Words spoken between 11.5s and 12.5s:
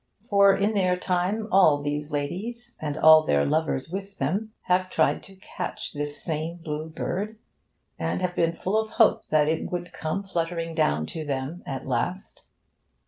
at last.